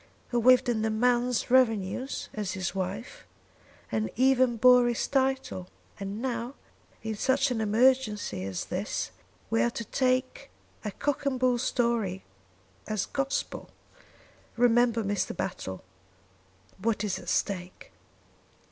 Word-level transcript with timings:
"Who 0.29 0.41
lived 0.41 0.67
on 0.67 0.81
the 0.81 0.89
man's 0.89 1.51
revenues 1.51 2.29
as 2.33 2.53
his 2.53 2.73
wife, 2.73 3.23
and 3.91 4.09
even 4.15 4.57
bore 4.57 4.87
his 4.87 5.07
title, 5.07 5.67
and 5.99 6.19
now 6.19 6.55
in 7.03 7.13
such 7.13 7.51
an 7.51 7.61
emergency 7.61 8.43
as 8.43 8.65
this 8.65 9.11
we 9.51 9.61
are 9.61 9.69
to 9.69 9.85
take 9.85 10.49
a 10.83 10.89
cock 10.89 11.27
and 11.27 11.39
bull 11.39 11.59
story 11.59 12.23
as 12.87 13.05
gospel. 13.05 13.69
Remember, 14.57 15.03
Mr. 15.03 15.37
Battle, 15.37 15.83
what 16.79 17.03
is 17.03 17.19
at 17.19 17.29
stake." 17.29 17.91